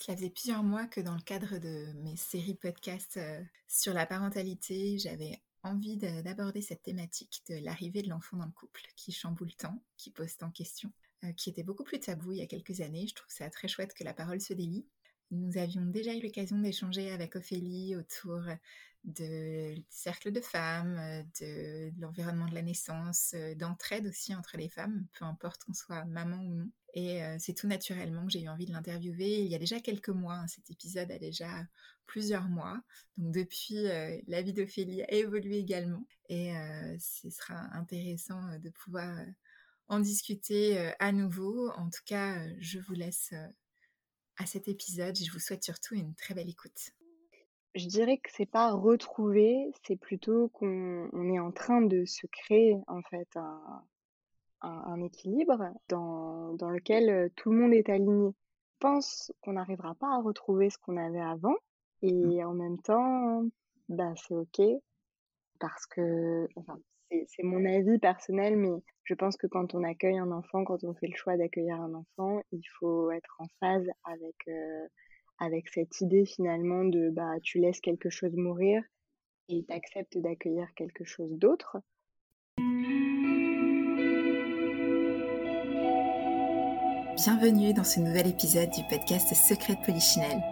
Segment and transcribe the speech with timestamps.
[0.00, 4.06] Cela faisait plusieurs mois que dans le cadre de mes séries podcasts euh, sur la
[4.06, 9.54] parentalité, j'avais envie d'aborder cette thématique de l'arrivée de l'enfant dans le couple qui chamboule
[9.54, 10.90] tant, qui pose tant de questions,
[11.24, 13.06] euh, qui était beaucoup plus tabou il y a quelques années.
[13.08, 14.86] Je trouve ça très chouette que la parole se délie.
[15.32, 18.40] Nous avions déjà eu l'occasion d'échanger avec Ophélie autour
[19.04, 20.98] de cercle de femmes,
[21.40, 26.42] de, l'environnement de la naissance, d'entraide aussi entre les femmes, peu importe qu'on soit maman
[26.42, 26.70] ou non.
[26.94, 30.08] Et c'est tout naturellement que j'ai eu envie de l'interviewer il y a déjà quelques
[30.08, 30.34] mois.
[30.34, 30.46] Hein.
[30.48, 31.48] cet épisode a déjà
[32.06, 32.80] plusieurs mois.
[33.16, 33.84] Donc depuis,
[34.26, 36.06] la vie d'Ophélie a évolué également.
[36.28, 36.52] Et
[36.98, 39.16] ce sera intéressant de pouvoir
[39.88, 41.70] en discuter à nouveau.
[41.76, 43.32] En tout cas, je vous laisse
[44.36, 45.16] à cet épisode.
[45.16, 46.92] Je vous souhaite surtout une très belle écoute.
[47.76, 52.76] Je dirais que c'est pas retrouver, c'est plutôt qu'on est en train de se créer
[52.88, 53.84] en fait un,
[54.62, 56.19] un, équilibre dans,
[56.54, 58.30] dans lequel tout le monde est aligné.
[58.30, 61.56] Je pense qu'on n'arrivera pas à retrouver ce qu'on avait avant
[62.02, 62.46] et mmh.
[62.46, 63.44] en même temps,
[63.88, 64.60] bah, c'est ok
[65.58, 66.78] parce que, enfin,
[67.26, 70.94] c'est mon avis personnel, mais je pense que quand on accueille un enfant, quand on
[70.94, 74.86] fait le choix d'accueillir un enfant, il faut être en phase avec, euh,
[75.38, 78.82] avec cette idée finalement de bah, tu laisses quelque chose mourir
[79.48, 81.78] et tu acceptes d'accueillir quelque chose d'autre.
[87.22, 90.42] Bienvenue dans ce nouvel épisode du podcast Secret de Polichinelle.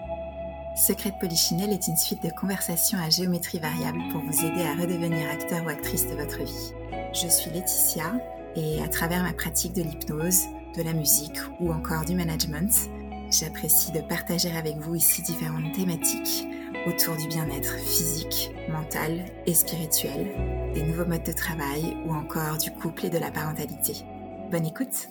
[0.76, 4.74] Secret de Polichinelle est une suite de conversations à géométrie variable pour vous aider à
[4.74, 6.74] redevenir acteur ou actrice de votre vie.
[7.14, 8.12] Je suis Laetitia
[8.54, 10.42] et à travers ma pratique de l'hypnose,
[10.76, 12.90] de la musique ou encore du management,
[13.30, 16.48] j'apprécie de partager avec vous ici différentes thématiques
[16.86, 20.34] autour du bien-être physique, mental et spirituel,
[20.74, 24.04] des nouveaux modes de travail ou encore du couple et de la parentalité.
[24.50, 25.08] Bonne écoute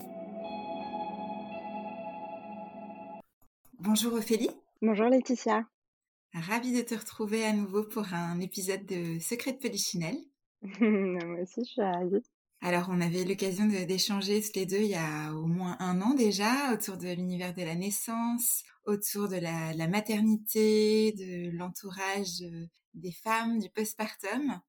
[3.80, 4.50] Bonjour Ophélie
[4.82, 5.64] Bonjour Laetitia.
[6.34, 10.18] Ravie de te retrouver à nouveau pour un épisode de Secret de Polichinelle.
[10.82, 12.24] Moi aussi, je suis ravie.
[12.62, 16.16] Alors, on avait l'occasion d'échanger tous les deux il y a au moins un an
[16.16, 22.66] déjà autour de l'univers de la naissance, autour de la, maternité, de l'entourage euh,
[22.96, 24.60] des femmes, du postpartum.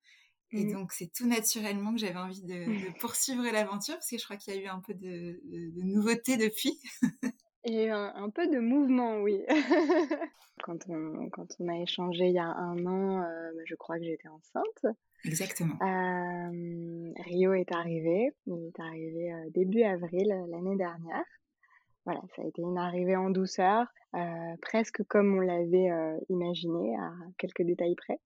[0.50, 0.72] Et mmh.
[0.72, 4.54] donc, c'est tout naturellement que j'avais envie de, poursuivre l'aventure parce que je crois qu'il
[4.54, 6.78] y a eu un peu de, de nouveautés depuis.
[7.68, 9.44] Il y a eu un, peu de mouvement, oui.
[10.62, 13.98] quand, on, quand on a échangé il y a un an, euh, bah, je crois
[13.98, 14.96] que j'étais enceinte.
[15.26, 15.74] Exactement.
[15.82, 18.30] Euh, Rio est arrivé.
[18.46, 21.24] Il est arrivé euh, début avril l'année dernière.
[22.06, 23.86] Voilà, ça a été une arrivée en douceur,
[24.62, 25.90] presque comme on l'avait
[26.30, 28.18] imaginé, à quelques détails près.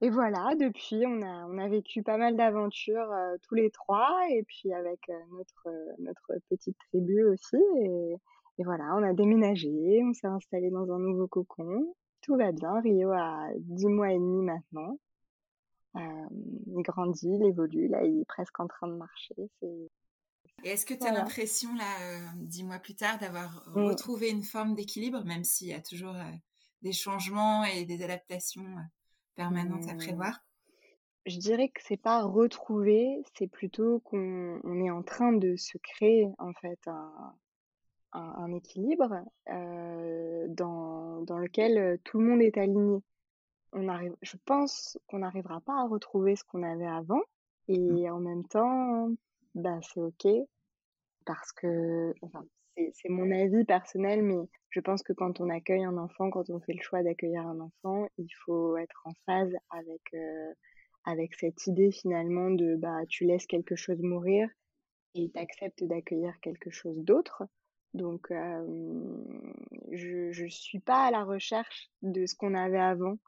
[0.00, 4.42] Et voilà, depuis, on a, on a vécu pas mal d'aventures tous les trois, et
[4.42, 4.98] puis avec
[5.30, 5.68] notre,
[6.00, 7.58] notre petite tribu aussi.
[7.76, 8.16] Et,
[8.58, 11.94] et voilà, on a déménagé, on s'est installé dans un nouveau cocon.
[12.22, 12.80] Tout va bien.
[12.80, 14.98] Rio a 10 mois et demi maintenant.
[15.96, 16.26] Euh,
[16.66, 17.86] il grandit, il évolue.
[17.86, 19.36] Là, il est presque en train de marcher.
[19.62, 19.88] Et
[20.64, 23.84] est-ce que tu as l'impression, là, euh, dix mois plus tard, d'avoir mmh.
[23.84, 26.32] retrouvé une forme d'équilibre, même s'il y a toujours euh,
[26.82, 28.66] des changements et des adaptations
[29.36, 29.98] permanentes à mmh.
[29.98, 30.40] prévoir?
[31.26, 36.26] Je dirais que c'est pas retrouver, c'est plutôt qu'on est en train de se créer,
[36.38, 37.34] en fait, un,
[38.12, 43.02] un, équilibre dans, dans, lequel tout le monde est aligné.
[43.72, 47.20] On arrive, je pense qu'on n'arrivera pas à retrouver ce qu'on avait avant
[47.68, 47.98] mmh.
[47.98, 49.10] et en même temps,
[49.54, 50.26] bah, c'est ok
[51.26, 52.42] parce que, enfin,
[52.94, 56.60] c'est mon avis personnel, mais je pense que quand on accueille un enfant, quand on
[56.60, 60.00] fait le choix d'accueillir un enfant, il faut être en phase avec,
[61.04, 64.48] avec cette idée finalement de bah, tu laisses quelque chose mourir
[65.14, 67.42] et tu acceptes d'accueillir quelque chose d'autre.
[67.94, 68.28] Donc,
[69.92, 73.18] je ne suis pas à la recherche de ce qu'on avait avant.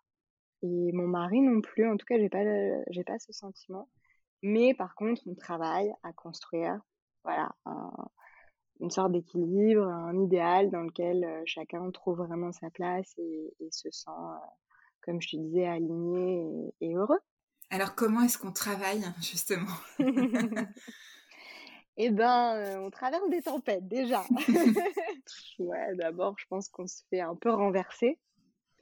[0.63, 2.45] Et mon mari non plus, en tout cas, j'ai pas,
[2.91, 3.89] j'ai pas ce sentiment.
[4.43, 6.81] Mais par contre, on travaille à construire,
[7.25, 7.55] voilà,
[8.81, 14.11] une sorte d'équilibre, un idéal dans lequel chacun trouve vraiment sa place et, se sent,
[15.03, 17.21] comme je te disais, aligné et heureux.
[17.71, 19.77] Alors, comment est-ce qu'on travaille, justement?
[21.97, 24.25] Eh ben, euh, on traverse des tempêtes déjà.
[25.59, 28.19] ouais, d'abord, je pense qu'on se fait un peu renverser.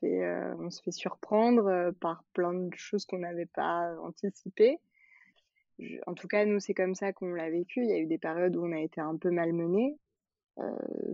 [0.03, 4.79] Et, euh, on se fait surprendre euh, par plein de choses qu'on n'avait pas anticipées.
[6.07, 7.83] en tout cas, nous, c'est comme ça qu'on l'a vécu.
[7.83, 9.99] Il y a eu des périodes où on a été un peu malmenés,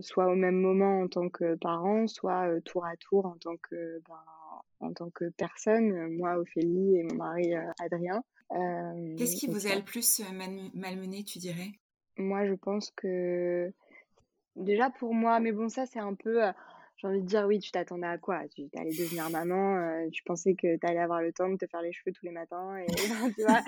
[0.01, 4.01] soit au même moment en tant que parents, soit tour à tour en tant que,
[4.07, 4.23] ben,
[4.79, 8.23] en tant que personne, moi, Ophélie et mon mari Adrien.
[9.17, 10.21] Qu'est-ce qui vous a le plus
[10.73, 11.71] malmené, tu dirais?
[12.17, 13.71] Moi, je pense que
[14.55, 16.51] déjà pour moi, mais bon, ça c'est un peu, euh,
[16.97, 18.41] j'ai envie de dire, oui, tu t'attendais à quoi?
[18.49, 21.67] Tu allais devenir maman, euh, tu pensais que tu allais avoir le temps de te
[21.67, 22.77] faire les cheveux tous les matins.
[22.77, 22.85] Et
[23.35, 23.61] tu vois,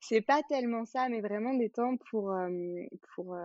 [0.00, 2.34] c'est pas tellement ça, mais vraiment des temps pour,
[3.14, 3.36] pour,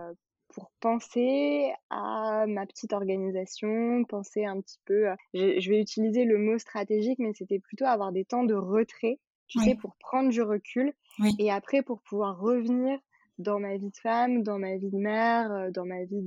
[0.52, 5.06] pour penser à ma petite organisation, penser un petit peu.
[5.34, 9.58] Je, vais utiliser le mot stratégique, mais c'était plutôt avoir des temps de retrait, tu
[9.60, 10.92] sais, pour prendre du recul
[11.38, 12.98] et après pour pouvoir revenir
[13.38, 16.22] dans ma vie de femme, dans ma vie de mère, dans ma vie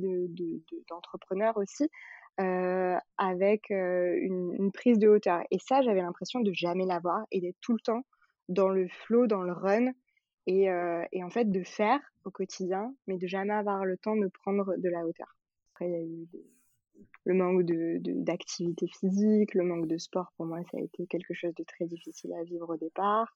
[0.89, 1.89] d'entrepreneur de, aussi,
[2.39, 5.41] euh, avec une, une, prise de hauteur.
[5.51, 8.05] Et ça, j'avais l'impression de jamais l'avoir et d'être tout le temps
[8.49, 9.91] dans le flow, dans le run,
[10.47, 10.65] et,
[11.11, 14.75] et, en fait de faire au quotidien, mais de jamais avoir le temps de prendre
[14.77, 15.35] de la hauteur.
[15.73, 16.27] Après, il y a eu
[17.25, 21.33] le manque de, d'activité physique, le manque de sport, pour moi, ça a été quelque
[21.33, 23.35] chose de très difficile à vivre au départ.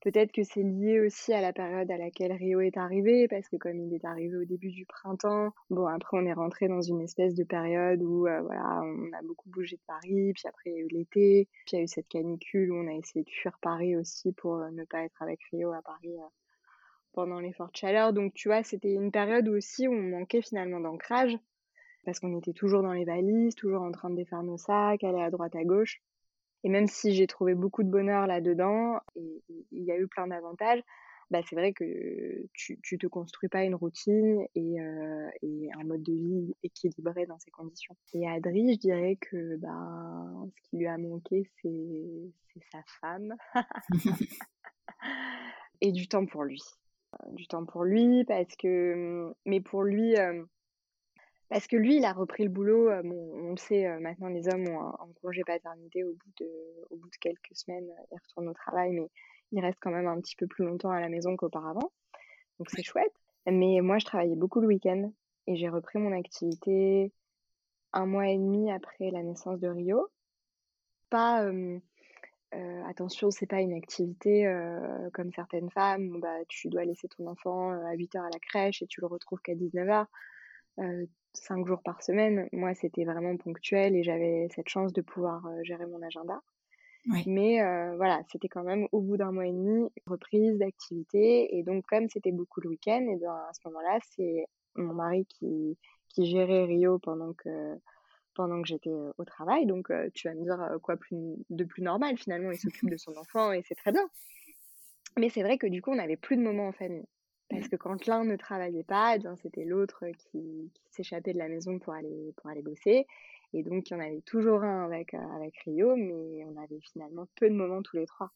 [0.00, 3.56] Peut-être que c'est lié aussi à la période à laquelle Rio est arrivé, parce que
[3.56, 7.02] comme il est arrivé au début du printemps, bon après on est rentré dans une
[7.02, 10.72] espèce de période où euh, voilà, on a beaucoup bougé de Paris, puis après il
[10.72, 13.24] y a eu l'été, puis il y a eu cette canicule où on a essayé
[13.24, 16.28] de fuir Paris aussi pour euh, ne pas être avec Rio à Paris euh,
[17.12, 18.14] pendant les fortes chaleurs.
[18.14, 21.36] Donc tu vois, c'était une période aussi où on manquait finalement d'ancrage,
[22.06, 25.20] parce qu'on était toujours dans les valises, toujours en train de défaire nos sacs, aller
[25.20, 26.00] à droite à gauche.
[26.64, 30.26] Et même si j'ai trouvé beaucoup de bonheur là-dedans, et il y a eu plein
[30.26, 30.82] d'avantages,
[31.30, 31.84] bah c'est vrai que
[32.52, 37.24] tu, tu te construis pas une routine et, euh, et, un mode de vie équilibré
[37.26, 37.96] dans ces conditions.
[38.14, 43.36] Et Adri, je dirais que bah, ce qui lui a manqué, c'est sa femme
[45.80, 46.62] et du temps pour lui.
[47.32, 50.44] Du temps pour lui, parce que, mais pour lui, euh,
[51.50, 52.88] parce que lui, il a repris le boulot.
[52.88, 56.48] Euh, on le sait, euh, maintenant, les hommes ont un, congé paternité au bout, de,
[56.90, 57.90] au bout de quelques semaines.
[57.90, 59.10] Euh, ils retournent au travail, mais
[59.50, 61.90] ils restent quand même un petit peu plus longtemps à la maison qu'auparavant.
[62.58, 63.12] Donc, c'est chouette.
[63.46, 65.12] Mais moi, je travaillais beaucoup le week-end
[65.48, 67.12] et j'ai repris mon activité
[67.92, 70.08] un mois et demi après la naissance de Rio.
[71.08, 71.80] Pas, euh,
[72.86, 74.46] attention, c'est pas une activité
[75.14, 78.38] comme certaines femmes où bah, tu dois laisser ton enfant à 8 heures à la
[78.38, 79.88] crèche et tu le retrouves qu'à 19
[80.80, 82.48] heures cinq jours par semaine.
[82.52, 86.40] Moi, c'était vraiment ponctuel et j'avais cette chance de pouvoir gérer mon agenda.
[87.26, 87.60] Mais
[87.96, 91.56] voilà, c'était quand même au bout d'un mois et demi, reprise d'activité.
[91.56, 94.46] Et donc, comme c'était beaucoup le week-end, et ben, à ce moment-là, c'est
[94.76, 95.78] mon mari qui,
[96.08, 97.76] qui gérait Rio pendant que,
[98.34, 99.66] pendant que j'étais au travail.
[99.66, 101.16] Donc, tu vas me dire quoi plus,
[101.48, 104.08] de plus normal finalement, il s'occupe de son enfant et c'est très bien.
[105.18, 107.06] Mais c'est vrai que du coup, on n'avait plus de moments en famille.
[107.50, 111.78] Parce que quand l'un ne travaillait pas, eh c'était l'autre qui, s'échappait de la maison
[111.78, 113.06] pour aller, pour aller bosser.
[113.52, 116.80] Et donc, il y en avait toujours un avec, euh, avec Rio, mais on avait
[116.80, 118.30] finalement peu de moments tous les trois.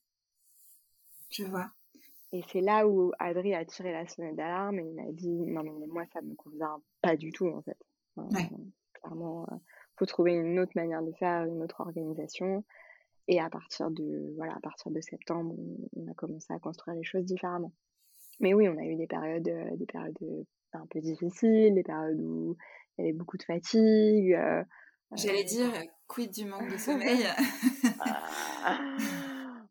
[1.30, 1.70] Je vois.
[2.32, 5.62] Et c'est là où Adri a tiré la sonnette d'alarme et il m'a dit Non,
[5.62, 7.78] mais moi, ça me convient pas du tout, en fait.
[8.94, 9.58] clairement, il euh,
[9.96, 12.64] faut trouver une autre manière de faire, une autre organisation.
[13.28, 15.54] Et à partir de, voilà, à partir de septembre,
[15.96, 17.72] on a commencé à construire les choses différemment.
[18.40, 20.42] Mais oui, on a eu des périodes, euh, des périodes euh,
[20.72, 22.56] un peu difficiles, des périodes où
[22.98, 24.32] il y avait beaucoup de fatigue.
[24.34, 24.62] Euh,
[25.14, 25.72] J'allais dire,
[26.08, 27.24] quid du manque de sommeil?
[28.00, 28.80] Ah,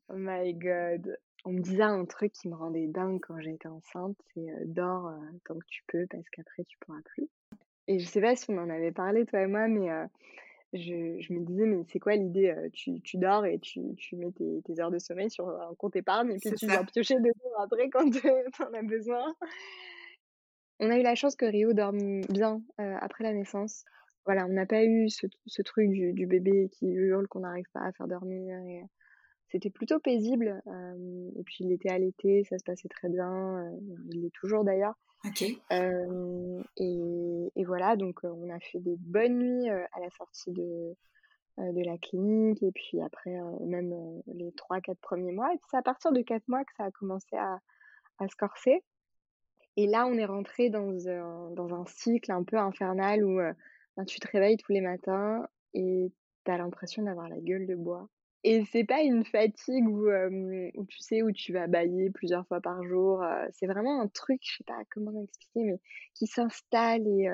[0.10, 4.16] Oh my god on me disait un truc qui me rendait dingue quand j'étais enceinte,
[4.34, 5.12] c'est dors
[5.46, 7.28] tant que tu peux parce qu'après tu pourras plus.
[7.90, 9.90] Et je sais pas si on en avait parlé toi et moi, mais
[10.74, 14.16] je, je, me disais, mais c'est quoi l'idée euh, tu, tu, dors et tu, tu
[14.16, 17.16] mets tes, tes, heures de sommeil sur un compte épargne et puis tu vas piocher
[17.16, 18.28] dedans après quand tu
[18.60, 19.36] en as besoin.
[20.80, 23.86] On a eu la chance que Rio dorme bien euh, après la naissance.
[24.26, 27.70] Voilà, on n'a pas eu ce, ce truc du, du, bébé qui hurle, qu'on n'arrive
[27.74, 28.58] pas à faire dormir.
[28.60, 28.84] Et...
[29.54, 30.64] C'était plutôt paisible.
[30.66, 33.72] Euh, et puis il était allaité, ça se passait très bien.
[34.12, 34.96] il l'est toujours d'ailleurs.
[35.26, 35.42] Ok.
[35.42, 40.96] et, et, voilà, donc on a fait des bonnes nuits à la sortie de,
[41.60, 45.54] de la clinique et puis après même les 3-4 premiers mois.
[45.54, 47.60] Et c'est à partir de 4 mois que ça a commencé à,
[48.18, 48.84] à se corser.
[49.78, 53.38] Et là, on est rentré dans un, dans un cycle un peu infernal où
[53.96, 56.12] ben, tu te réveilles tous les matins et
[56.44, 58.10] tu as l'impression d'avoir la gueule de bois.
[58.44, 62.60] Et c'est pas une fatigue où, où, tu sais, où tu vas bailler plusieurs fois
[62.60, 63.24] par jour.
[63.52, 65.80] c'est vraiment un truc, je sais pas comment l'expliquer, mais
[66.14, 67.30] qui s'installe et,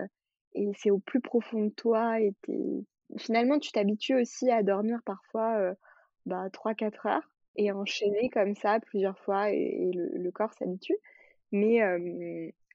[0.54, 2.20] et c'est au plus profond de toi.
[2.22, 2.34] Et
[3.18, 5.74] finalement, tu t'habitues aussi à dormir parfois
[6.26, 10.98] bah, 3-4 heures et enchaîner comme ça plusieurs fois et, le, corps s'habitue.
[11.52, 11.82] Mais,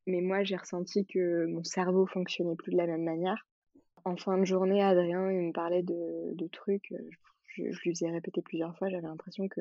[0.07, 3.47] mais moi, j'ai ressenti que mon cerveau fonctionnait plus de la même manière.
[4.05, 6.93] En fin de journée, Adrien, il me parlait de, trucs
[7.63, 9.61] lui faisais répéter plusieurs fois, j'avais l'impression que,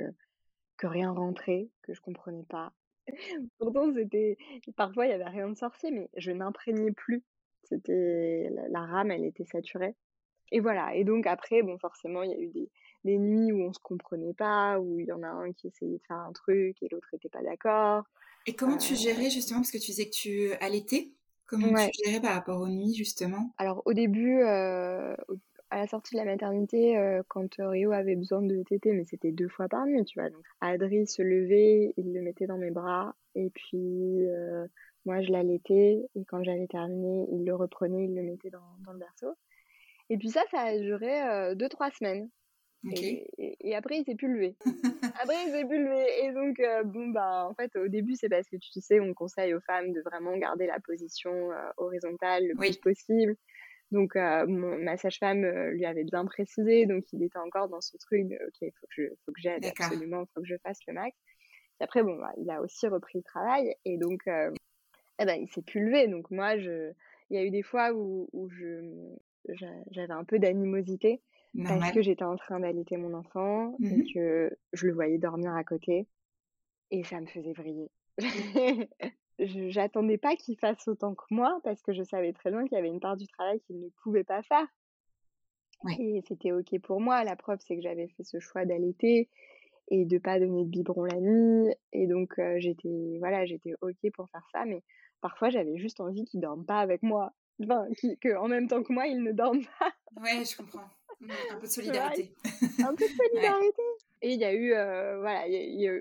[0.78, 2.74] que rien rentrait, que je comprenais pas.
[3.60, 4.38] Pourtant, c'était.
[4.76, 7.24] Parfois, il y avait rien de sorcier, mais je n'imprégnais plus.
[7.64, 8.50] C'était.
[8.70, 9.96] La, rame, elle était saturée.
[10.52, 10.96] et voilà.
[10.96, 12.70] Et donc après, bon, forcément, il y a eu des,
[13.04, 15.98] des nuits où on se comprenait pas, où il y en a un qui essayait
[15.98, 18.06] de faire un truc et l'autre n'était pas d'accord.
[18.46, 21.14] Et comment tu gérais justement, parce que tu disais que tu allaitais,
[21.46, 23.54] comment tu gérais par rapport aux nuits justement?
[23.58, 24.42] Alors au début,
[25.74, 29.50] à la sortie de la maternité, quand Rio avait besoin de téter, mais c'était deux
[29.50, 30.30] fois par nuit, tu vois.
[30.30, 34.28] Donc Adri se levait, il le mettait dans mes bras, et puis
[35.06, 38.94] moi je l'allaitais, et quand j'avais terminé, il le reprenait, il le mettait dans, dans
[38.94, 39.34] le berceau.
[40.10, 42.30] Et puis ça, ça a duré deux, trois semaines.
[42.92, 44.56] Et, après, il s'est plus levé.
[45.22, 46.06] après, il s'est plus levé.
[46.24, 49.14] Et donc, euh, bon, bah, en fait, au début, c'est parce que tu sais, on
[49.14, 53.36] conseille aux femmes de vraiment garder la position euh, horizontale le plus possible.
[53.92, 58.28] Donc, euh, ma sage-femme lui avait bien précisé, donc il était encore dans ce truc
[58.28, 60.80] de, OK, il faut que je, faut que j'aide absolument, il faut que je fasse
[60.88, 61.16] le max.
[61.80, 65.48] Et après, bon, bah, il a aussi repris le travail, et donc, eh ben, il
[65.50, 66.08] s'est plus levé.
[66.08, 66.92] Donc, moi, je,
[67.30, 69.16] il y a eu des fois où, où je,
[69.92, 71.22] j'avais un peu d'animosité
[71.64, 75.54] parce que j'étais en train d'allaiter mon enfant et mmh que je le voyais dormir
[75.54, 76.08] à côté
[76.92, 77.90] et ça me faisait vriller.
[79.46, 82.80] J'attendais pas qu'il fasse autant que moi parce que je savais très bien qu'il y
[82.80, 84.66] avait une part du travail qu'il ne pouvait pas faire.
[86.00, 87.24] Et c'était ok pour moi.
[87.24, 89.30] La preuve, c'est que j'avais fait ce choix d'allaiter
[89.90, 91.74] et de pas donner de biberon la nuit.
[91.92, 94.66] Et donc, j'étais voilà, j'étais ok pour faire ça.
[94.66, 94.82] Mais
[95.22, 97.34] parfois, j'avais juste envie qu'il dorme pas avec moi.
[97.62, 97.88] Enfin,
[98.22, 99.92] qu'en même temps que moi, il ne dorme pas.
[100.22, 100.90] Ouais, je comprends.
[101.20, 102.34] Mmh, un peu de solidarité.
[102.80, 103.82] un peu de solidarité.
[104.26, 105.44] Et il y a eu, euh, voilà,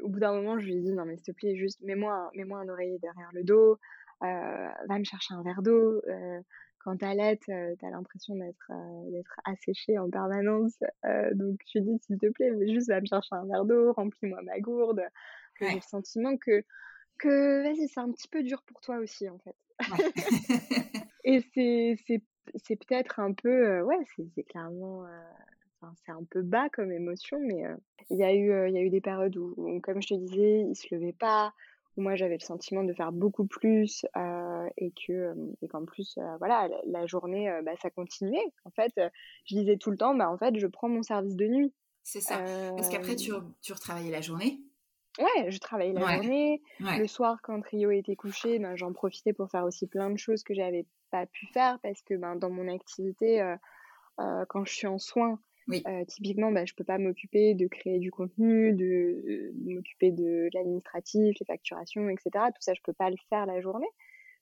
[0.03, 2.31] au bout d'un moment, je lui ai dit, non, mais s'il te plaît, juste mets-moi
[2.35, 3.81] mets un oreiller derrière le dos,
[4.23, 6.01] euh, va me chercher un verre d'eau.
[6.07, 6.41] Euh,
[6.79, 8.71] quand t'allaites, euh, t'as l'impression d'être
[9.11, 10.79] d'être asséché en permanence.
[11.33, 13.65] donc, je lui ai dit, s'il te plaît, mais juste va me chercher un verre
[13.65, 15.03] d'eau, remplis-moi ma gourde.
[15.61, 16.65] J'ai le sentiment que,
[17.19, 19.57] que vas-y, c'est un petit peu dur pour toi aussi, en fait.
[21.25, 21.97] Et c'est
[22.57, 23.99] c'est peut-être un peu, ouais,
[24.35, 25.07] c'est clairement,
[26.05, 27.65] c'est un peu bas comme émotion, mais
[28.11, 30.67] il y a eu, il y a eu des périodes où, comme je te disais,
[30.69, 31.53] il se levait pas,
[31.97, 34.05] où moi j'avais le sentiment de faire beaucoup plus
[34.77, 38.53] et que, et qu'en plus, voilà, la, journée, bah, ça continuait.
[38.65, 38.93] En fait,
[39.47, 41.73] je disais tout le temps, bah en fait, je prends mon service de nuit.
[42.03, 42.39] C'est ça.
[42.77, 44.61] Parce qu'après, tu, tu retravaillais la journée?
[45.19, 46.63] Ouais, je travaillais la journée.
[46.81, 50.43] Le soir, quand Rio était couché, ben, j'en profitais pour faire aussi plein de choses
[50.43, 53.45] que j'avais pas pu faire parce que ben, dans mon activité,
[54.17, 55.39] quand je suis en soins,
[55.71, 61.37] euh, typiquement, ben, je peux pas m'occuper de créer du contenu, de, m'occuper de l'administratif,
[61.39, 62.31] les facturations, etc.
[62.49, 63.91] Tout ça, je peux pas le faire la journée.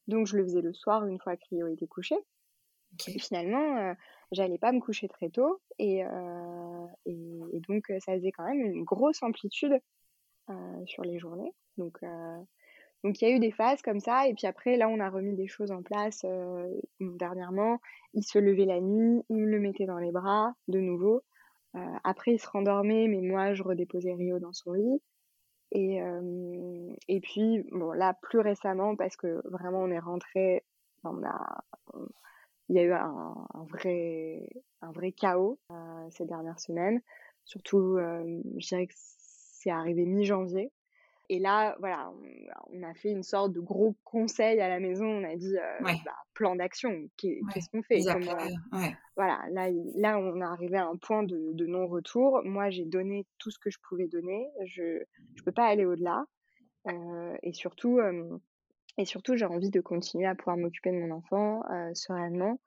[0.09, 2.17] Donc, je le faisais le soir une fois que Rio était couché.
[3.07, 3.95] Et finalement,
[4.33, 6.00] j'allais pas me coucher très tôt et,
[7.07, 9.81] et, donc ça faisait quand même une grosse amplitude
[10.50, 11.53] euh, sur les journées.
[11.77, 12.41] Donc, euh,
[13.04, 15.09] donc il y a eu des phases comme ça, et puis après, là, on a
[15.09, 16.69] remis des choses en place euh,
[17.00, 17.80] dernièrement.
[18.14, 21.23] Il se levait la nuit, il me le mettait dans les bras de nouveau.
[22.04, 25.00] après, il se rendormait, mais moi, je redéposais Rio dans son lit.
[25.73, 26.00] Et,
[27.07, 30.64] et puis, bon, là, plus récemment, parce que vraiment, on est rentré,
[31.04, 31.64] on a,
[32.69, 33.35] il y a eu un,
[33.69, 34.49] vrai,
[34.83, 35.61] un vrai chaos
[36.11, 37.00] ces dernières semaines.
[37.45, 40.73] Surtout, je dirais que c'est arrivé mi-janvier.
[41.32, 42.12] Et là, voilà,
[42.72, 45.06] on, a fait une sorte de gros conseil à la maison.
[45.06, 48.00] On a dit, euh, bah, plan d'action, qu'est-ce qu'on fait
[49.14, 52.40] Voilà, là, là, on est arrivé à un point de, non-retour.
[52.44, 54.50] Moi, j'ai donné tout ce que je pouvais donner.
[54.64, 56.25] Je ne peux pas aller au-delà.
[56.88, 58.37] Euh, et surtout, euh,
[58.99, 61.62] et surtout j'ai envie de continuer à pouvoir m'occuper de mon enfant
[61.94, 62.58] sereinement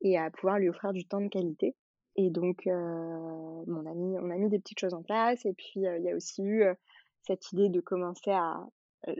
[0.00, 1.76] et à pouvoir lui offrir du temps de qualité.
[2.20, 5.46] Et donc, euh, on, a mis, on a mis des petites choses en place.
[5.46, 6.74] Et puis, euh, il y a aussi eu euh,
[7.28, 8.66] cette idée de commencer à.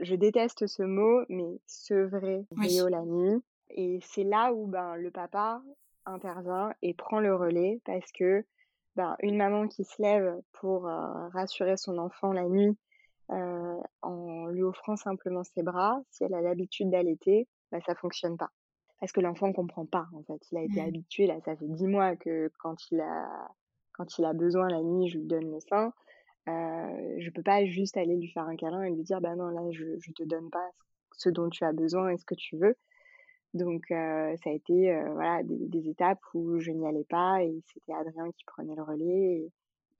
[0.01, 3.41] Je déteste ce mot, mais sevrer Rio la nuit.
[3.69, 5.61] Et c'est là où ben, le papa
[6.05, 8.43] intervient et prend le relais parce que
[8.97, 12.77] ben, une maman qui se lève pour rassurer son enfant la nuit
[13.29, 18.49] en lui offrant simplement ses bras, si elle a l'habitude d'allaiter, ben, ça fonctionne pas
[18.99, 20.39] parce que l'enfant ne comprend pas en fait.
[20.51, 20.87] Il a été mmh.
[20.87, 23.49] habitué là, ça fait dix mois que quand il a
[23.93, 25.91] quand il a besoin la nuit, je lui donne le sein.
[26.47, 29.49] Euh, je peux pas juste aller lui faire un câlin et lui dire bah non
[29.49, 30.67] là je je te donne pas
[31.15, 32.75] ce dont tu as besoin et ce que tu veux.
[33.53, 37.61] Donc euh, ça a été euh, voilà des, étapes où je n'y allais pas et
[37.73, 39.05] c'était Adrien qui prenait le relais.
[39.43, 39.51] Et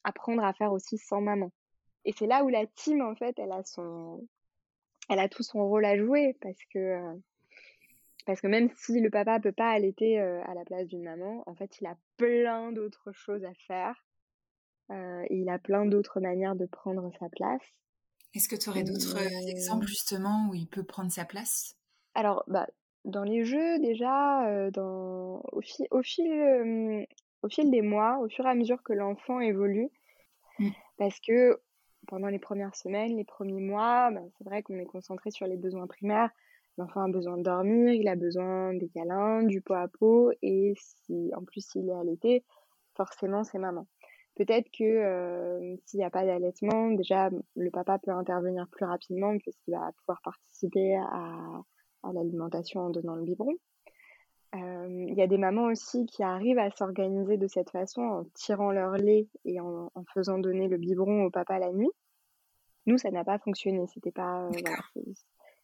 [0.04, 1.52] apprendre à faire aussi sans maman.
[2.06, 4.28] Et c'est là où la team en fait elle a son
[5.10, 7.16] elle a tout son rôle à jouer parce que euh,
[8.26, 11.56] parce que même si le papa peut pas allaiter à la place d'une maman, en
[11.56, 14.06] fait, il a plein d'autres choses à faire.
[14.92, 17.62] Euh, et il a plein d'autres manières de prendre sa place.
[18.34, 21.76] Est-ce que tu aurais d'autres euh, exemples justement où il peut prendre sa place?
[22.16, 22.68] Alors, bah,
[23.06, 25.42] dans les jeux déjà, dans...
[25.52, 27.08] au, au fil
[27.42, 29.90] au fil des mois, au fur et à mesure que l'enfant évolue.
[30.60, 30.70] Mmh.
[30.98, 31.62] Parce que
[32.08, 35.58] pendant les premières semaines, les premiers mois, ben, c'est vrai qu'on est concentré sur les
[35.58, 36.32] besoins primaires.
[36.78, 40.74] L'enfant a besoin de dormir, il a besoin des câlins, du pot à pot, et
[40.78, 42.46] si en plus il est allaité,
[42.96, 43.86] forcément c'est maman.
[44.40, 49.38] Peut-être que euh, s'il n'y a pas d'allaitement, déjà le papa peut intervenir plus rapidement
[49.38, 51.62] puisqu'il va pouvoir participer à,
[52.04, 53.54] à l'alimentation en donnant le biberon.
[54.56, 58.24] Euh, il y a des mamans aussi qui arrivent à s'organiser de cette façon en
[58.34, 61.92] tirant leur lait et en, faisant donner le biberon au papa la nuit.
[62.86, 63.86] Nous, ça n'a pas fonctionné.
[63.94, 65.02] C'était pas, euh,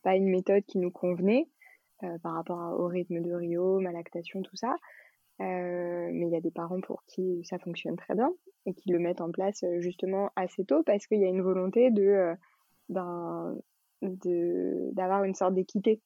[0.04, 1.48] pas une méthode qui nous convenait
[2.04, 4.76] euh, par rapport au rythme de Rio, ma lactation, tout ça.
[5.40, 8.32] Mais il y a des parents pour qui ça fonctionne très bien
[8.66, 11.92] et qui le mettent en place justement assez tôt parce qu'il y a une volonté
[11.92, 12.34] de
[12.90, 13.54] d'avoir
[15.24, 16.02] une sorte d'équité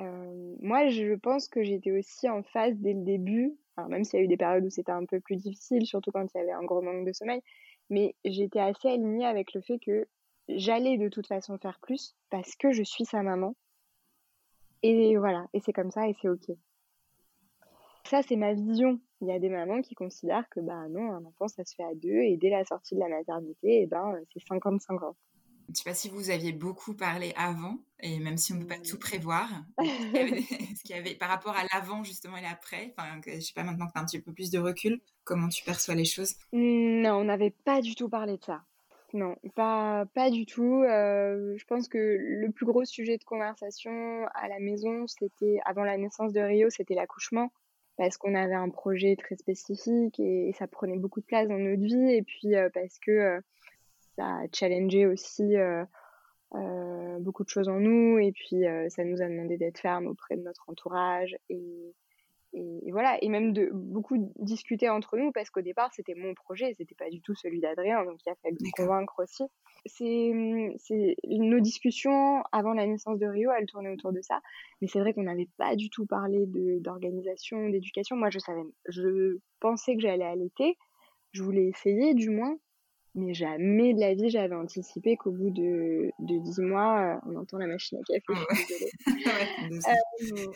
[0.00, 4.18] euh, moi, je pense que j'étais aussi en phase dès le début, alors même s'il
[4.18, 6.40] y a eu des périodes où c'était un peu plus difficile, surtout quand il y
[6.40, 7.40] avait un gros manque de sommeil,
[7.90, 10.06] mais j'étais assez alignée avec le fait que
[10.48, 13.54] j'allais de toute façon faire plus parce que je suis sa maman.
[14.82, 16.50] Et voilà, et c'est comme ça et c'est ok.
[18.08, 19.00] Ça, c'est ma vision.
[19.20, 21.84] Il y a des mamans qui considèrent que bah non, un enfant, ça se fait
[21.84, 25.14] à deux et dès la sortie de la maternité, et eh ben, c'est 50-50.
[25.66, 28.62] Je ne sais pas si vous aviez beaucoup parlé avant, et même si on ne
[28.62, 32.92] peut pas tout prévoir, ce qu'il y avait par rapport à l'avant justement et l'après,
[32.96, 35.48] enfin, je sais pas maintenant que tu as un petit peu plus de recul, comment
[35.48, 36.34] tu perçois les choses?
[36.52, 38.62] Mmh, Non, on n'avait pas du tout parlé de ça.
[39.14, 40.82] Non, pas, pas du tout.
[40.82, 45.84] Euh, je pense que le plus gros sujet de conversation à la maison, c'était avant
[45.84, 47.50] la naissance de Rio, c'était l'accouchement
[47.96, 51.82] parce qu'on avait un projet très spécifique et, ça prenait beaucoup de place dans notre
[51.82, 52.12] vie.
[52.12, 53.40] Et puis euh, parce que euh,
[54.16, 55.84] ça a challengé aussi euh,
[56.54, 58.18] euh, beaucoup de choses en nous.
[58.18, 61.94] Et puis ça nous a demandé d'être ferme auprès de notre entourage et,
[62.54, 63.18] et, voilà.
[63.22, 67.10] Et même de beaucoup discuter entre nous parce qu'au départ c'était mon projet c'était pas
[67.10, 69.44] du tout celui d'Adrien donc il a fallu convaincre aussi.
[69.86, 74.40] C'est nos discussions avant la naissance de Rio elles tournaient autour de ça.
[74.80, 76.46] Mais c'est vrai qu'on n'avait pas du tout parlé
[76.80, 78.16] d'organisation d'éducation.
[78.16, 80.78] Moi je savais je pensais que j'allais allaiter.
[81.32, 82.56] Je voulais essayer du moins.
[83.16, 87.36] Mais jamais de la vie, j'avais anticipé qu'au bout de, de 10 mois, euh, on
[87.36, 88.90] entend la machine à café, je suis désolée.
[90.36, 90.52] Euh,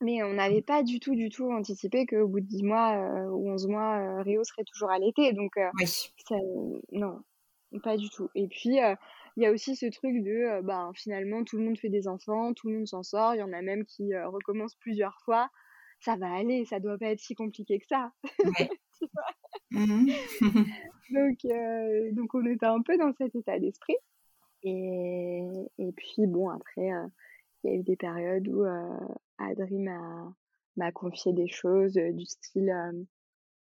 [0.00, 3.30] mais on n'avait pas du tout, du tout anticipé qu'au bout de 10 mois euh,
[3.30, 5.32] ou 11 mois, Rio serait toujours à l'été.
[5.32, 5.52] Donc,
[5.84, 6.36] ça,
[6.92, 7.20] non,
[7.82, 8.30] pas du tout.
[8.34, 8.76] Et puis,
[9.36, 12.54] il y a aussi ce truc de, bah, finalement, tout le monde fait des enfants,
[12.54, 13.34] tout le monde s'en sort.
[13.34, 15.50] Il y en a même qui recommencent plusieurs fois.
[16.00, 18.12] Ça va aller, ça doit pas être si compliqué que ça.
[18.44, 18.70] Ouais.
[19.70, 20.08] Mmh
[21.10, 23.96] donc, euh, donc, on était un peu dans cet état d'esprit.
[24.62, 25.42] Et,
[25.78, 27.06] et, puis, bon, après, euh,
[27.64, 28.98] il y a eu des périodes où euh,
[29.38, 32.72] Adri m'a confié des choses du style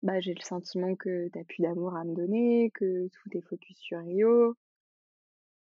[0.03, 3.41] bah, j'ai le sentiment que tu n'as plus d'amour à me donner, que tout est
[3.41, 4.55] focus sur Rio.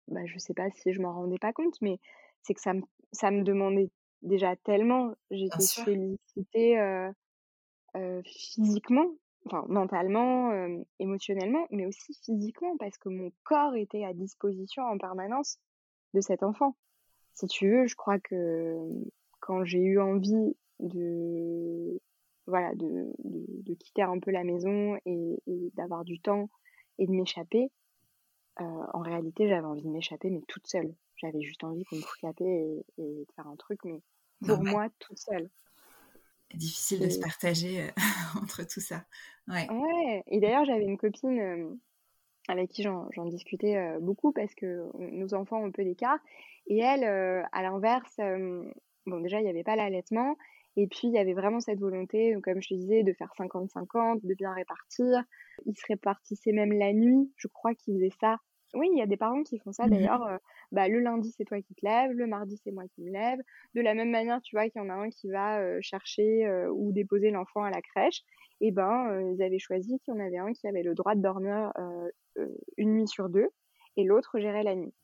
[0.09, 1.99] Bah, je sais pas si je m'en rendais pas compte, mais
[2.43, 3.91] c'est que ça me, ça me demandait
[4.23, 5.15] déjà tellement.
[5.31, 9.09] J'étais félicitée euh, physiquement
[9.47, 10.51] enfin mentalement,
[10.99, 15.59] émotionnellement, mais aussi physiquement, parce que mon corps était à disposition en permanence
[16.15, 16.77] de cet enfant.
[17.37, 18.77] Si tu veux, je crois que
[19.41, 22.01] quand j'ai eu envie de
[22.47, 25.39] voilà de, de, quitter un peu la maison et,
[25.75, 26.49] d'avoir du temps
[26.99, 27.71] et de m'échapper,
[28.59, 30.95] en réalité j'avais envie de m'échapper mais toute seule.
[31.17, 34.01] J'avais juste envie qu'on me foute la paix et, de faire un truc, mais
[34.47, 35.49] pour moi toute seule
[36.55, 37.91] difficile de se partager euh,
[38.43, 39.05] entre tout ça.
[39.49, 39.69] Ouais.
[39.71, 40.25] ouais.
[40.27, 41.75] Et d'ailleurs, j'avais une copine euh,
[42.49, 46.19] avec qui j'en discutais euh, beaucoup parce que nos enfants ont un peu d'écart.
[46.69, 48.17] Et elle, à l'inverse,
[49.07, 50.37] bon, déjà, il n'y avait pas l'allaitement.
[50.77, 54.27] Et puis, il y avait vraiment cette volonté, comme je te disais, de faire 50-50,
[54.27, 55.23] de bien répartir.
[55.65, 57.33] Ils se répartissaient même la nuit.
[57.37, 58.39] Je crois qu'ils faisaient ça
[58.75, 60.23] oui, il y a des parents qui font ça mmh d'ailleurs.
[60.25, 60.39] Euh,
[60.73, 63.39] bah, le lundi, c'est toi qui te lèves, le mardi, c'est moi qui me lève.
[63.75, 66.47] De la même manière, tu vois qu'il y en a un qui va euh, chercher
[66.47, 68.23] euh, ou déposer l'enfant à la crèche.
[68.61, 71.21] Et ben, ils avaient choisi qu'il y en avait un qui avait le droit de
[71.21, 71.73] dormir
[72.77, 73.49] une nuit sur deux
[73.97, 74.95] et l'autre gérait la nuit.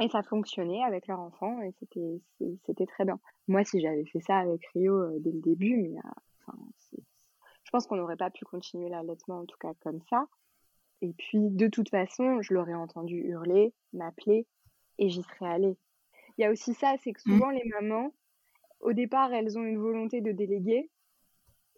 [0.00, 2.20] Et ça fonctionnait avec leur enfant et c'était,
[2.66, 3.20] c'était très bien.
[3.46, 6.00] Moi, si j'avais fait ça avec Rio dès le début, mais
[7.64, 10.26] je pense qu'on n'aurait pas pu continuer l'allaitement en tout cas comme ça.
[11.02, 14.46] Et puis, de toute façon, je l'aurais entendu hurler, m'appeler,
[14.98, 15.76] et j'y serais allée.
[16.38, 17.32] Il y a aussi ça, c'est que mmh.
[17.32, 18.14] souvent, les mamans,
[18.80, 20.90] au départ, elles ont une volonté de déléguer.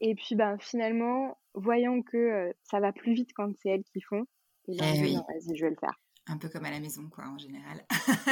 [0.01, 4.27] Et puis, ben, finalement, voyant que ça va plus vite quand c'est elles qui font,
[4.69, 5.99] et ben, eh vas-y, je vais le faire.
[6.29, 7.85] Un peu comme à la maison, quoi, en général.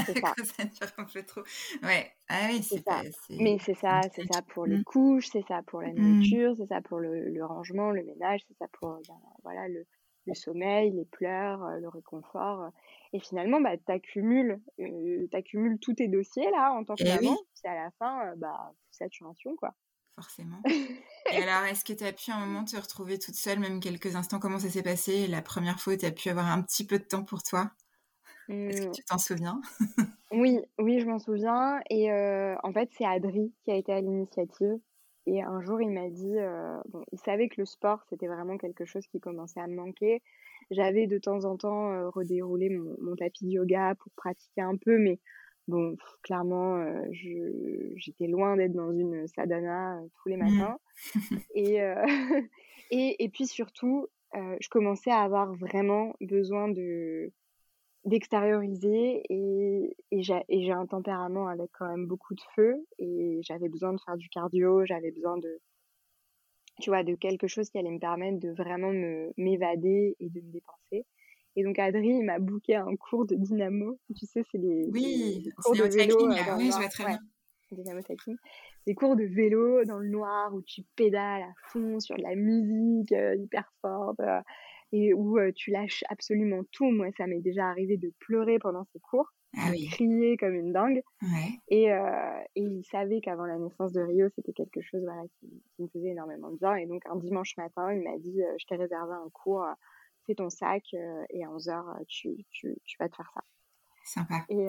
[0.04, 0.34] C'est ça.
[0.42, 1.42] ça dure un peu trop.
[1.84, 2.10] Ouais.
[2.28, 3.02] Ah oui, c'est ça.
[3.30, 4.84] Mais c'est ça, c'est ça pour les mmh.
[4.84, 5.98] couches, c'est ça pour la mmh.
[5.98, 9.86] nourriture, c'est ça pour le, rangement, le ménage, c'est ça pour ben, voilà, le,
[10.26, 12.70] le, sommeil, les pleurs, euh, le réconfort.
[13.12, 17.38] Et finalement, bah, tu accumules, euh, tous tes dossiers là en tant que eh maman.
[17.52, 19.72] C'est à la fin, euh, bah, saturation, quoi.
[20.16, 20.62] Forcément.
[20.66, 24.14] Et alors, est-ce que tu as pu un moment te retrouver toute seule, même quelques
[24.14, 24.38] instants?
[24.38, 25.26] Comment ça s'est passé?
[25.26, 27.70] La première fois où tu as pu avoir un petit peu de temps pour toi?
[28.48, 28.92] Est-ce que mmh.
[28.92, 29.60] tu t'en souviens?
[30.30, 31.80] Oui, oui, je m'en souviens.
[31.90, 34.78] Et en fait, c'est Adri qui a été à l'initiative.
[35.26, 36.34] Et un jour, il m'a dit,
[36.88, 40.22] bon, il savait que le sport, c'était vraiment quelque chose qui commençait à me manquer.
[40.70, 45.20] J'avais de temps en temps redéroulé mon, tapis de yoga pour pratiquer un peu, mais
[45.68, 46.84] bon, clairement,
[47.96, 50.40] j'étais loin d'être dans une sadhana tous les mmh.
[50.40, 50.78] matins.
[51.54, 51.78] et,
[52.90, 57.32] et, et, puis surtout, je commençais à avoir vraiment besoin de,
[58.04, 63.94] d'extérioriser et, et j'ai un tempérament avec quand même beaucoup de feu et j'avais besoin
[63.94, 65.60] de faire du cardio, j'avais besoin de
[66.80, 70.40] tu vois de quelque chose qui allait me permettre de vraiment me m'évader et de
[70.40, 71.06] me dépenser.
[71.56, 73.98] Et donc Adri, m'a booké un cours de dynamo.
[74.16, 76.16] Tu sais, c'est les, oui, cours de vélo.
[76.20, 77.18] Euh, oui, je vois très bien.
[78.86, 82.34] Des cours de vélo dans le noir où tu pédales à fond sur de la
[82.34, 84.20] musique euh, hyper forte.
[84.20, 84.40] Euh,
[84.92, 86.88] et où tu lâches absolument tout.
[86.88, 90.72] Moi, ça m'est déjà arrivé de pleurer pendant ces cours, ah de crier comme une
[90.72, 91.02] dingue.
[91.66, 91.90] Et, et,
[92.54, 95.48] il savait qu'avant la naissance de Rio, c'était quelque chose voilà, qui,
[95.80, 96.76] me faisait énormément de bien.
[96.76, 99.66] Et donc, un dimanche matin, il m'a dit Je t'ai réservé un cours,
[100.26, 103.40] fais ton sac, et à 11h, tu, tu, tu, vas te faire ça.
[104.04, 104.44] Sympa.
[104.48, 104.68] Et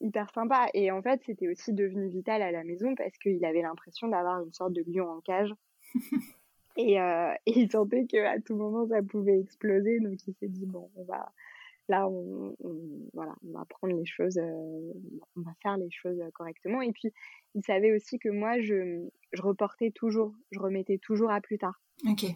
[0.00, 0.68] hyper sympa.
[0.74, 4.42] Et en fait, c'était aussi devenu vital à la maison parce qu'il avait l'impression d'avoir
[4.42, 5.52] une sorte de lion en cage.
[6.76, 10.00] Et, euh, et il sentait qu'à tout moment, ça pouvait exploser.
[10.00, 11.32] Donc, il s'est dit, bon, on va,
[11.88, 12.54] là, on,
[13.14, 14.92] voilà, on va prendre les choses, euh,
[15.36, 16.82] on va faire les choses correctement.
[16.82, 17.12] Et puis,
[17.54, 21.80] il savait aussi que moi, je, je reportais toujours, je remettais toujours à plus tard.
[22.06, 22.26] Ok.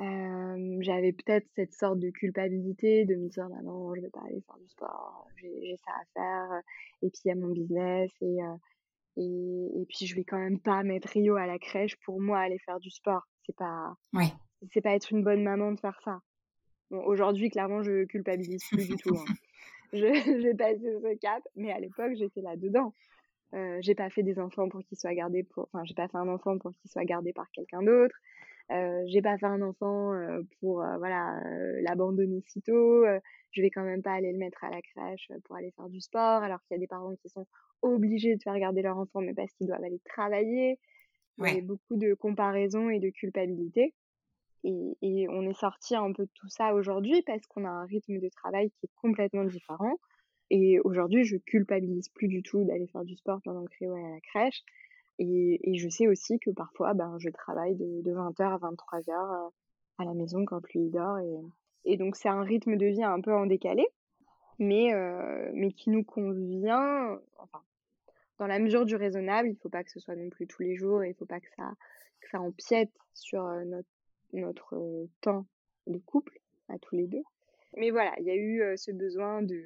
[0.00, 4.20] Euh, j'avais peut-être cette sorte de culpabilité de me dire bah non je vais pas
[4.26, 6.60] aller faire du sport j'ai ça à faire
[7.00, 8.36] et puis il y a mon business et,
[9.16, 12.40] et, et puis je vais quand même pas mettre Rio à la crèche pour moi
[12.40, 14.32] aller faire du sport c'est pas ouais.
[14.72, 16.20] c'est pas être une bonne maman de faire ça.
[16.90, 19.16] Bon, aujourd'hui clairement je culpabilise plus du tout.
[19.16, 19.24] Hein.
[19.92, 19.98] Je
[20.42, 22.92] j'ai passé ce cap, mais à l'époque j'étais là dedans.
[23.54, 26.18] Euh, j'ai pas fait des enfants pour qu'ils soient gardés pour enfin j'ai pas fait
[26.18, 28.16] un enfant pour qu'il soit gardé par quelqu'un d'autre.
[28.72, 33.04] Euh, j'ai pas fait un enfant euh, pour euh, voilà euh, l'abandonner si tôt.
[33.52, 36.00] je vais quand même pas aller le mettre à la crèche pour aller faire du
[36.00, 37.46] sport alors qu'il y a des parents qui sont
[37.82, 40.78] obligés de faire garder leur enfant mais parce qu'ils doivent aller travailler.
[41.38, 43.94] Il y avait beaucoup de comparaisons et de culpabilité.
[44.64, 47.84] Et, et on est sorti un peu de tout ça aujourd'hui parce qu'on a un
[47.84, 49.98] rythme de travail qui est complètement différent.
[50.50, 54.04] Et aujourd'hui, je culpabilise plus du tout d'aller faire du sport pendant que Rio est
[54.04, 54.62] à la crèche.
[55.18, 59.10] Et, et, je sais aussi que parfois, ben, je travaille de, de 20h à 23h
[59.10, 59.48] euh,
[59.98, 61.18] à la maison quand lui dort.
[61.18, 61.40] Et,
[61.84, 63.86] et donc, c'est un rythme de vie un peu en décalé,
[64.58, 67.18] mais, euh, mais qui nous convient.
[67.38, 67.62] Enfin,
[68.38, 70.62] dans la mesure du raisonnable, il ne faut pas que ce soit non plus tous
[70.62, 71.72] les jours, il ne faut pas que ça,
[72.20, 73.88] que ça empiète sur euh, notre,
[74.32, 75.46] notre euh, temps
[75.86, 77.22] de couple, à tous les deux.
[77.76, 79.62] Mais voilà, il y a eu euh, ce besoin de,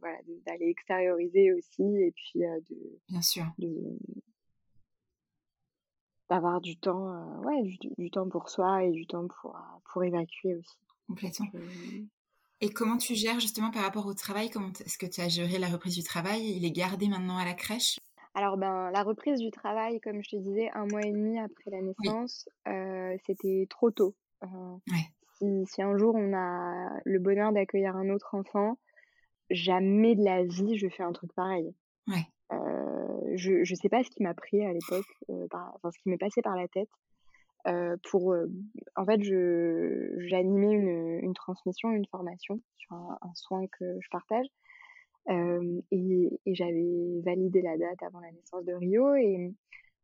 [0.00, 3.44] voilà, d'aller extérioriser aussi et puis de bien sûr
[6.30, 9.58] d'avoir du temps, ouais, du, du, temps pour soi et du temps pour
[9.92, 10.78] pour évacuer aussi.
[11.06, 11.48] Complètement.
[12.62, 14.48] Et comment tu gères justement par rapport au travail?
[14.48, 16.42] Comment est-ce que tu as géré la reprise du travail?
[16.56, 17.98] Il est gardé maintenant à la crèche?
[18.34, 21.70] Alors ben la reprise du travail, comme je te disais, un mois et demi après
[21.70, 24.14] la naissance, euh, c'était trop tôt.
[24.44, 24.76] Euh,
[25.66, 28.78] si, un jour on a le bonheur d'accueillir un autre enfant,
[29.50, 31.74] jamais de la vie je fais un truc pareil.
[32.06, 32.26] Ouais.
[32.52, 36.18] Euh, je ne sais pas ce qui m'a pris à l'époque, enfin ce qui m'est
[36.18, 36.88] passé par la tête.
[37.66, 38.46] Euh, pour, euh,
[38.96, 44.46] en fait, j'animais une, une transmission, une formation sur un, soin que je partage.
[45.28, 49.14] Euh, et, et j'avais validé la date avant la naissance de Rio.
[49.14, 49.52] Et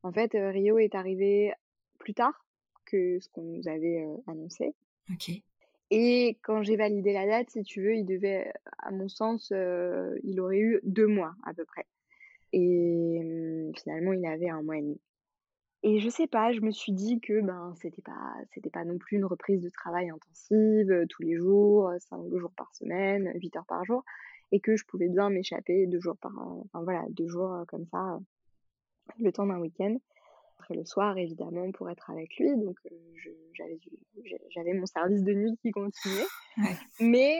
[0.02, 1.52] en fait, Rio est arrivé
[1.98, 2.44] plus tard
[2.84, 4.74] que ce qu'on nous avait annoncé.
[5.10, 5.30] Ok.
[5.90, 10.40] Et quand j'ai validé la date, si tu veux, il devait, à mon sens, il
[10.40, 11.86] aurait eu deux mois à peu près.
[12.58, 14.98] Et finalement, il avait un mois et demi.
[15.82, 18.96] Et je sais pas, je me suis dit que ben c'était pas c'était pas non
[18.96, 23.30] plus une reprise de travail intensive euh, tous les jours, euh, cinq jours par semaine,
[23.36, 24.02] huit heures par jour,
[24.52, 27.84] et que je pouvais bien m'échapper deux jours par, enfin voilà, deux jours euh, comme
[27.92, 28.18] ça,
[29.20, 29.96] le temps d'un week-end.
[30.58, 32.78] Après le soir évidemment pour être avec lui, donc
[33.52, 33.78] j'avais
[34.48, 36.26] j'avais mon service de nuit qui continuait,
[37.00, 37.38] mais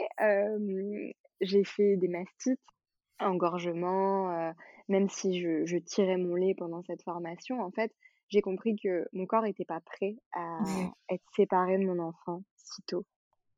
[1.41, 2.61] j'ai fait des mastites,
[3.19, 4.53] engorgement,
[4.87, 7.93] même si je, je, tirais mon lait pendant cette formation, en fait,
[8.29, 10.59] j'ai compris que mon corps n'était pas prêt à
[11.09, 13.05] être séparé de mon enfant si tôt.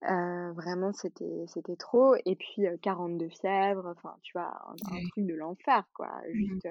[0.09, 2.15] Euh, vraiment, c'était c'était trop.
[2.25, 4.75] Et puis, 42 fièvres, enfin, tu vois, un,
[5.09, 6.11] truc de l'enfer, quoi.
[6.31, 6.67] Juste,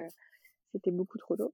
[0.71, 1.53] c'était beaucoup trop tôt.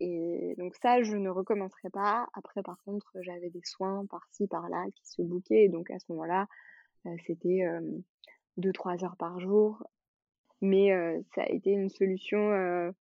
[0.00, 2.26] Et donc ça, je ne recommencerai pas.
[2.34, 5.68] Après, par contre, j'avais des soins par-ci, par-là qui se bouquaient.
[5.68, 6.48] donc à ce moment-là,
[7.26, 7.64] c'était
[8.58, 9.82] 2-3 heures par jour.
[10.60, 10.90] Mais
[11.34, 12.92] ça a été une solution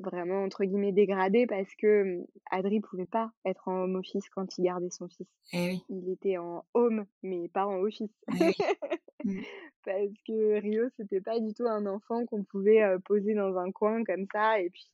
[0.00, 4.58] vraiment entre guillemets dégradée parce que mmh, Adri pouvait pas être en home office quand
[4.58, 5.28] il gardait son fils.
[5.52, 8.12] Eh il était en home mais pas en office.
[8.28, 8.52] Eh
[9.24, 9.40] mmh.
[9.84, 14.04] parce que Rio c'était pas du tout un enfant qu'on pouvait poser dans un coin
[14.04, 14.90] comme ça et puis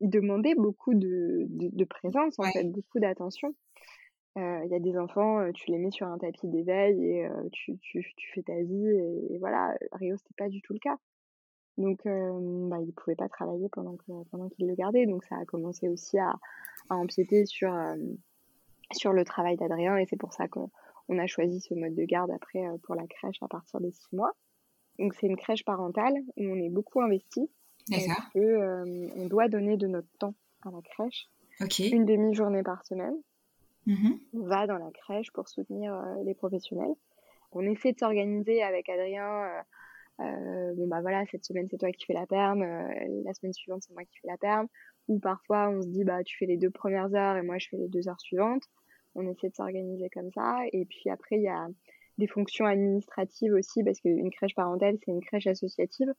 [0.00, 3.54] il demandait beaucoup de, de, présence en fait, beaucoup d'attention.
[4.36, 8.06] Il y a des enfants, tu les mets sur un tapis d'éveil et tu, tu,
[8.16, 9.76] tu, fais ta vie et, et voilà.
[9.90, 10.96] Rio c'était pas du tout le cas.
[11.78, 13.96] Donc, bah, il ne pouvait pas travailler pendant
[14.30, 15.06] pendant qu'il le gardait.
[15.06, 16.34] Donc, ça a commencé aussi à,
[16.90, 17.72] à empiéter sur,
[18.92, 19.96] sur le travail d'Adrien.
[19.96, 20.68] Et c'est pour ça qu'on
[21.08, 24.32] a choisi ce mode de garde après pour la crèche à partir des six mois.
[24.98, 27.50] Donc, c'est une crèche parentale où on est beaucoup investi.
[27.90, 30.34] Parce que on doit donner de notre temps
[30.66, 31.30] à la crèche?
[31.90, 33.16] Une demi-journée par semaine.
[33.86, 36.92] Mmh on va dans la crèche pour soutenir les professionnels.
[37.52, 39.64] On essaie de s'organiser avec Adrien
[40.20, 43.52] euh, bon bah voilà cette semaine c'est toi qui fais la perme euh, la semaine
[43.52, 44.66] suivante c'est moi qui fais la perme
[45.08, 47.68] ou parfois on se dit bah tu fais les deux premières heures et moi je
[47.68, 48.64] fais les deux heures suivantes.
[49.14, 50.58] On essaie de s'organiser comme ça.
[50.72, 51.66] Et puis après il y a
[52.18, 56.12] des fonctions administratives aussi parce qu'une crèche parentale c'est une crèche associative.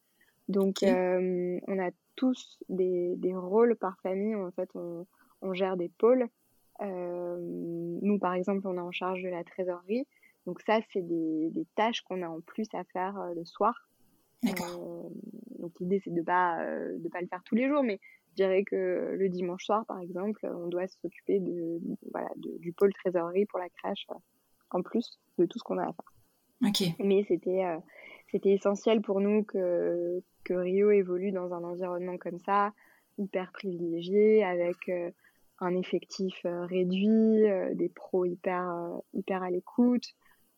[0.48, 4.36] Donc euh, on a tous des, des, rôles par famille.
[4.36, 5.06] En fait on,
[5.42, 6.28] on gère des pôles.
[6.82, 7.38] Euh,
[8.02, 10.08] nous par exemple on est en charge de la trésorerie.
[10.48, 13.89] Donc ça c'est des, des tâches qu'on a en plus à faire euh, le soir
[14.44, 14.68] D'accord.
[14.68, 15.10] Euh,
[15.60, 18.00] donc l'idée c'est de pas euh, de pas le faire tous les jours, mais
[18.30, 21.80] je dirais que le dimanche soir par exemple, on doit s'occuper de,
[22.12, 24.16] voilà du pôle trésorerie pour la crèche euh,
[24.72, 26.14] en plus de tout ce qu'on a à faire.
[27.00, 27.64] Mais c'était
[28.32, 32.74] c'était essentiel pour nous que que Rio évolue dans un environnement comme ça,
[33.18, 34.92] hyper privilégié, avec
[35.60, 37.44] un effectif réduit,
[37.76, 40.16] des pros hyper hyper à l'écoute.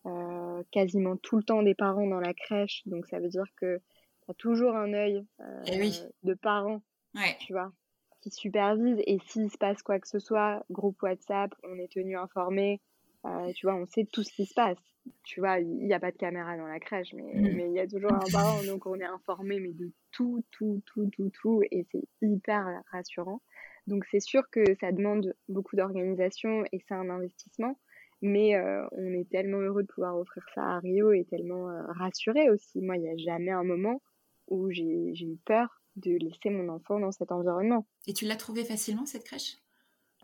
[0.08, 2.82] Euh, quasiment tout le temps des parents dans la crèche.
[2.88, 3.78] Donc ça veut dire que
[4.26, 5.92] tu as toujours un œil euh, eh
[6.24, 6.82] de parents,
[7.14, 7.38] ouais.
[7.40, 7.72] tu vois,
[8.20, 9.00] qui supervise.
[9.06, 12.82] Et s'il se passe quoi que ce soit, groupe WhatsApp, on est tenu informé.
[13.26, 14.80] Euh, tu vois, on sait tout ce qui se passe.
[15.24, 17.56] Tu vois, il n'y a pas de caméra dans la crèche, mais mm.
[17.56, 20.82] mais il y a toujours un parent, donc on est informé, mais de tout, tout,
[20.88, 23.42] tout, tout, tout, et c'est hyper rassurant.
[23.86, 27.78] Donc c'est sûr que ça demande beaucoup d'organisation et c'est un investissement.
[28.22, 31.82] Mais euh, on est tellement heureux de pouvoir offrir ça à Rio et tellement euh,
[31.88, 32.80] rassuré aussi.
[32.80, 34.02] Moi, il n'y a jamais un moment
[34.48, 37.88] où j'ai eu peur de laisser mon enfant dans cet environnement.
[38.08, 39.58] Et tu l'as trouvé facilement, cette crèche?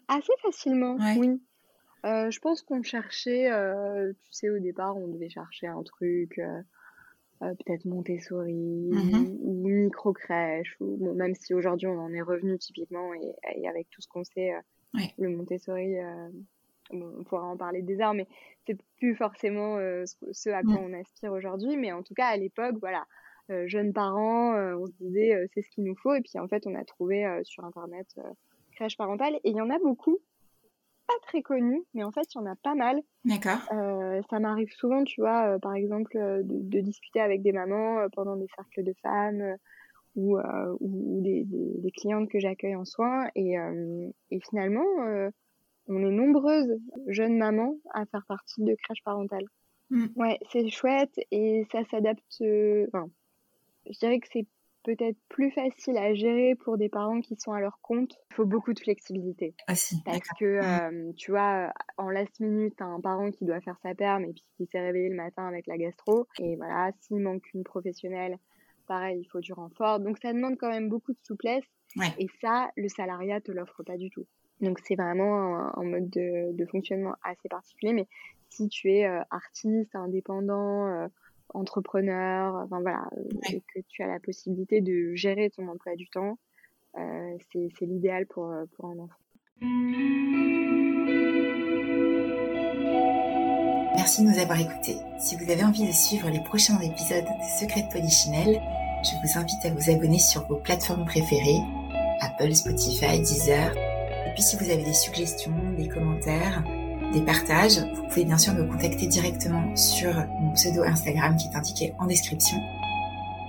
[0.07, 1.41] Assez facilement, oui.
[2.05, 3.49] Euh, je pense qu'on cherchait,
[4.21, 6.39] tu sais, au départ, on devait chercher un truc,
[7.39, 13.13] peut-être Montessori mmh ou micro-crèche, ou bon, même si aujourd'hui on en est revenu typiquement
[13.13, 14.53] et, et avec tout ce qu'on sait,
[15.17, 15.95] le Montessori
[16.91, 18.27] on pourra en parler des heures, mais
[18.67, 20.85] c'est plus forcément euh, ce, à quoi mm.
[20.85, 21.77] on aspire aujourd'hui.
[21.77, 23.05] Mais en tout cas, à l'époque, voilà,
[23.49, 26.13] euh, jeunes parents, euh, on se disait c'est ce qu'il nous faut.
[26.13, 28.07] Et puis en fait, on a trouvé sur Internet
[28.75, 29.35] crèche parentale.
[29.43, 30.17] Et il y en a beaucoup,
[31.07, 33.01] pas très connus, mais en fait, il y en a pas mal.
[33.25, 33.59] D'accord.
[34.29, 38.83] ça m'arrive souvent, tu vois, par exemple, de, discuter avec des mamans pendant des cercles
[38.83, 39.55] de femmes.
[40.15, 40.37] ou,
[40.79, 43.55] ou des, des, clientes que j'accueille en soins et,
[44.31, 44.83] et finalement
[45.87, 49.45] on est nombreuses jeunes mamans à faire partie de crèche parentale.
[49.89, 50.07] Mm.
[50.15, 52.41] Ouais, c'est chouette et ça s'adapte.
[52.41, 53.09] Euh, enfin,
[53.89, 54.47] je dirais que c'est
[54.83, 58.15] peut-être plus facile à gérer pour des parents qui sont à leur compte.
[58.31, 59.53] Il faut beaucoup de flexibilité.
[59.67, 63.77] Ah si, Parce que, euh, tu vois, en last minute, un parent qui doit faire
[63.83, 66.27] sa perme et puis qui s'est réveillé le matin avec la gastro.
[66.39, 68.37] Et voilà, s'il manque une professionnelle,
[68.87, 69.99] pareil, il faut du renfort.
[69.99, 71.65] Donc ça demande quand même beaucoup de souplesse.
[72.17, 74.25] Et ça, le salariat te l'offre pas du tout.
[74.61, 77.93] Donc c'est vraiment un, mode de, de, fonctionnement assez particulier.
[77.93, 78.07] Mais
[78.49, 81.07] si tu es euh, artiste, indépendant, euh,
[81.53, 86.07] entrepreneur, enfin voilà, euh, et que tu as la possibilité de gérer ton emploi du
[86.09, 86.37] temps,
[87.53, 89.19] c'est l'idéal pour, pour un enfant.
[93.95, 94.95] Merci de nous avoir écoutés.
[95.19, 98.59] Si vous avez envie de suivre les prochains épisodes de Secrets de Polichinelle,
[99.03, 101.61] je vous invite à vous abonner sur vos plateformes préférées,
[102.21, 103.73] Apple, Spotify, Deezer,
[104.37, 106.63] puis si vous avez des suggestions, des commentaires,
[107.11, 107.79] des partages.
[107.95, 112.05] Vous pouvez bien sûr me contacter directement sur mon pseudo Instagram qui est indiqué en
[112.05, 112.59] description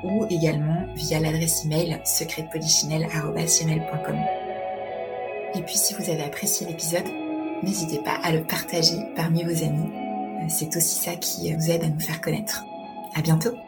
[0.02, 4.16] ou également via l'adresse email secretpolichinelle.com.
[5.54, 7.04] Et puis si vous avez apprécié l'épisode,
[7.62, 9.90] n'hésitez pas à le partager parmi vos amis.
[10.48, 12.64] C'est aussi ça qui vous aide à nous faire connaître.
[13.14, 13.67] À bientôt!